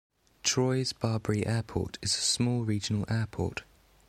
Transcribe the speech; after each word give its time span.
Troyes- 0.41 0.93
Barberey 0.93 1.45
Airport 1.45 1.99
is 2.01 2.09
a 2.17 2.21
small 2.21 2.63
regional 2.63 3.05
airport. 3.07 3.61